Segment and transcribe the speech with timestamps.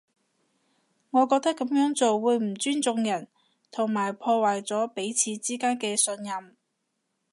[1.11, 3.27] 我覺得噉樣做會唔尊重人，
[3.69, 6.57] 同埋破壞咗彼此之間嘅信任